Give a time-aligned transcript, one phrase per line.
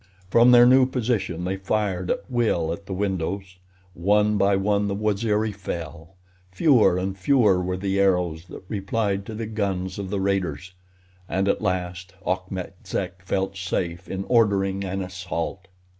[0.31, 3.57] From their new position they fired at will at the windows.
[3.93, 6.15] One by one the Waziri fell.
[6.51, 10.73] Fewer and fewer were the arrows that replied to the guns of the raiders,
[11.29, 15.67] and at last Achmet Zek felt safe in ordering an assault.